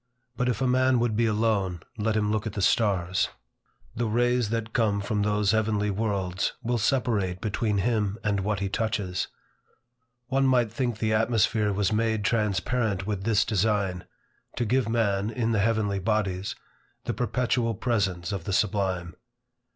[0.35, 3.29] But if a man would be alone, let him look at the stars.
[3.95, 8.67] The rays that come from those heavenly worlds, will separate between him and what he
[8.67, 9.27] touches.
[10.25, 14.05] One might think the atmosphere was made transparent with this design,
[14.55, 16.55] to give man, in the heavenly bodies,
[17.03, 19.13] the perpetual presence of the sublime.